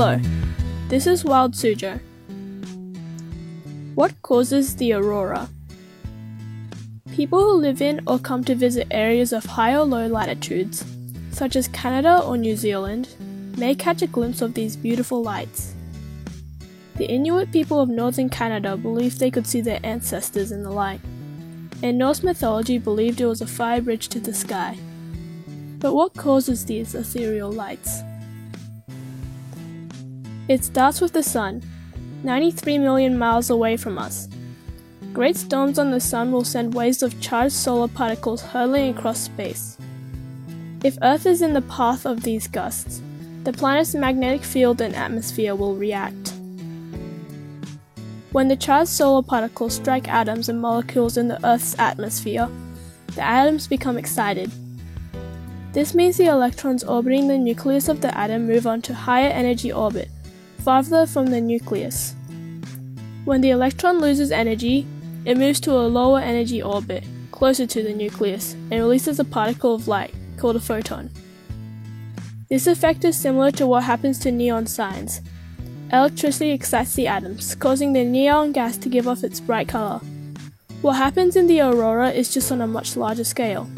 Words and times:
Hello, 0.00 0.18
this 0.88 1.06
is 1.06 1.26
Wild 1.26 1.52
Suzhou. 1.52 2.00
What 3.94 4.14
causes 4.22 4.74
the 4.76 4.94
aurora? 4.94 5.50
People 7.12 7.40
who 7.40 7.60
live 7.60 7.82
in 7.82 8.00
or 8.06 8.18
come 8.18 8.42
to 8.44 8.54
visit 8.54 8.86
areas 8.90 9.34
of 9.34 9.44
high 9.44 9.74
or 9.74 9.84
low 9.84 10.06
latitudes, 10.06 10.86
such 11.32 11.54
as 11.54 11.68
Canada 11.68 12.22
or 12.24 12.38
New 12.38 12.56
Zealand, 12.56 13.14
may 13.58 13.74
catch 13.74 14.00
a 14.00 14.06
glimpse 14.06 14.40
of 14.40 14.54
these 14.54 14.74
beautiful 14.74 15.22
lights. 15.22 15.74
The 16.96 17.04
Inuit 17.04 17.52
people 17.52 17.78
of 17.78 17.90
northern 17.90 18.30
Canada 18.30 18.78
believed 18.78 19.20
they 19.20 19.30
could 19.30 19.46
see 19.46 19.60
their 19.60 19.80
ancestors 19.84 20.50
in 20.50 20.62
the 20.62 20.70
light, 20.70 21.02
and 21.82 21.98
Norse 21.98 22.22
mythology 22.22 22.78
believed 22.78 23.20
it 23.20 23.26
was 23.26 23.42
a 23.42 23.46
fire 23.46 23.82
bridge 23.82 24.08
to 24.08 24.18
the 24.18 24.32
sky. 24.32 24.78
But 25.78 25.92
what 25.92 26.16
causes 26.16 26.64
these 26.64 26.94
ethereal 26.94 27.52
lights? 27.52 28.00
It 30.50 30.64
starts 30.64 31.00
with 31.00 31.12
the 31.12 31.22
Sun, 31.22 31.62
93 32.24 32.78
million 32.78 33.16
miles 33.16 33.50
away 33.50 33.76
from 33.76 33.96
us. 33.98 34.28
Great 35.12 35.36
storms 35.36 35.78
on 35.78 35.92
the 35.92 36.00
Sun 36.00 36.32
will 36.32 36.42
send 36.42 36.74
waves 36.74 37.04
of 37.04 37.20
charged 37.20 37.54
solar 37.54 37.86
particles 37.86 38.42
hurtling 38.42 38.90
across 38.92 39.20
space. 39.20 39.78
If 40.82 40.98
Earth 41.02 41.24
is 41.24 41.40
in 41.40 41.52
the 41.52 41.62
path 41.62 42.04
of 42.04 42.24
these 42.24 42.48
gusts, 42.48 43.00
the 43.44 43.52
planet's 43.52 43.94
magnetic 43.94 44.42
field 44.42 44.80
and 44.80 44.96
atmosphere 44.96 45.54
will 45.54 45.76
react. 45.76 46.34
When 48.32 48.48
the 48.48 48.56
charged 48.56 48.90
solar 48.90 49.22
particles 49.22 49.76
strike 49.76 50.08
atoms 50.08 50.48
and 50.48 50.60
molecules 50.60 51.16
in 51.16 51.28
the 51.28 51.38
Earth's 51.46 51.78
atmosphere, 51.78 52.48
the 53.14 53.22
atoms 53.22 53.68
become 53.68 53.96
excited. 53.96 54.50
This 55.72 55.94
means 55.94 56.16
the 56.16 56.26
electrons 56.26 56.82
orbiting 56.82 57.28
the 57.28 57.38
nucleus 57.38 57.88
of 57.88 58.00
the 58.00 58.12
atom 58.18 58.48
move 58.48 58.66
on 58.66 58.82
to 58.82 58.92
higher 58.92 59.28
energy 59.28 59.70
orbit, 59.70 60.10
farther 60.60 61.06
from 61.06 61.26
the 61.26 61.40
nucleus. 61.40 62.14
When 63.24 63.40
the 63.40 63.50
electron 63.50 63.98
loses 63.98 64.30
energy, 64.30 64.86
it 65.24 65.36
moves 65.36 65.60
to 65.60 65.72
a 65.72 65.88
lower 65.88 66.20
energy 66.20 66.62
orbit, 66.62 67.04
closer 67.32 67.66
to 67.66 67.82
the 67.82 67.92
nucleus, 67.92 68.54
and 68.70 68.80
releases 68.80 69.18
a 69.18 69.24
particle 69.24 69.74
of 69.74 69.88
light, 69.88 70.14
called 70.36 70.56
a 70.56 70.60
photon. 70.60 71.10
This 72.48 72.66
effect 72.66 73.04
is 73.04 73.16
similar 73.16 73.50
to 73.52 73.66
what 73.66 73.84
happens 73.84 74.18
to 74.20 74.32
neon 74.32 74.66
signs, 74.66 75.20
Electricity 75.92 76.52
excites 76.52 76.94
the 76.94 77.08
atoms, 77.08 77.56
causing 77.56 77.92
the 77.92 78.04
neon 78.04 78.52
gas 78.52 78.76
to 78.76 78.88
give 78.88 79.08
off 79.08 79.24
its 79.24 79.40
bright 79.40 79.66
color. 79.66 79.98
What 80.82 80.94
happens 80.94 81.34
in 81.34 81.48
the 81.48 81.60
aurora 81.60 82.10
is 82.10 82.32
just 82.32 82.52
on 82.52 82.60
a 82.60 82.66
much 82.66 82.96
larger 82.96 83.24
scale. 83.24 83.68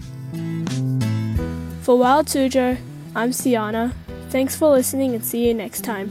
For 1.81 1.97
Wild 1.97 2.27
Suzhou, 2.27 2.77
I'm 3.17 3.31
Siana. 3.31 3.95
Thanks 4.29 4.55
for 4.55 4.71
listening 4.71 5.15
and 5.15 5.25
see 5.25 5.49
you 5.49 5.55
next 5.55 5.85
time. 5.85 6.11